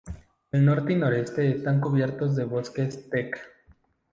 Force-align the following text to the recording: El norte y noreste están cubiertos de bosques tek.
El 0.51 0.65
norte 0.65 0.93
y 0.93 0.95
noreste 0.95 1.51
están 1.51 1.79
cubiertos 1.79 2.35
de 2.35 2.45
bosques 2.45 3.07
tek. 3.11 3.39